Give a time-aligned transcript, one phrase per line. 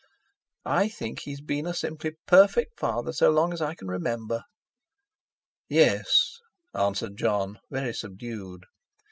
[0.65, 4.41] "I think, he's been a simply perfect father, so long as I can remember."
[5.69, 6.39] "Yes,"
[6.73, 8.63] answered Jon, very subdued.